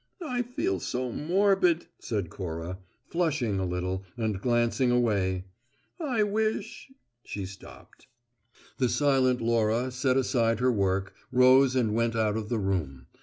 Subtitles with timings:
[0.25, 5.45] "I feel so morbid," said Cora, flushing a little and glancing away.
[5.99, 6.91] "I wish"
[7.23, 8.07] She stopped.
[8.79, 13.05] The silent Laura set aside her work, rose and went out of the room.